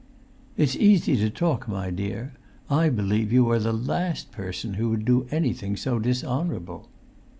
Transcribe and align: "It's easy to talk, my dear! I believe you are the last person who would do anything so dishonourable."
"It's 0.57 0.75
easy 0.75 1.15
to 1.17 1.29
talk, 1.29 1.67
my 1.67 1.91
dear! 1.91 2.33
I 2.71 2.89
believe 2.89 3.31
you 3.31 3.51
are 3.51 3.59
the 3.59 3.71
last 3.71 4.31
person 4.31 4.73
who 4.73 4.89
would 4.89 5.05
do 5.05 5.27
anything 5.29 5.77
so 5.77 5.99
dishonourable." 5.99 6.89